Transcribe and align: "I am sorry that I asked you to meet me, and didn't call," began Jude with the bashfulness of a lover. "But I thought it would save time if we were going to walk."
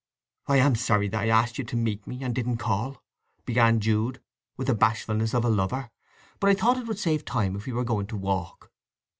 "I 0.47 0.57
am 0.57 0.73
sorry 0.73 1.09
that 1.09 1.21
I 1.21 1.27
asked 1.29 1.59
you 1.59 1.63
to 1.65 1.75
meet 1.75 2.07
me, 2.07 2.23
and 2.23 2.33
didn't 2.33 2.57
call," 2.57 3.03
began 3.45 3.79
Jude 3.79 4.19
with 4.57 4.65
the 4.65 4.73
bashfulness 4.73 5.35
of 5.35 5.45
a 5.45 5.47
lover. 5.49 5.91
"But 6.39 6.49
I 6.49 6.55
thought 6.55 6.77
it 6.79 6.87
would 6.87 6.97
save 6.97 7.23
time 7.23 7.55
if 7.55 7.67
we 7.67 7.73
were 7.73 7.83
going 7.83 8.07
to 8.07 8.17
walk." 8.17 8.71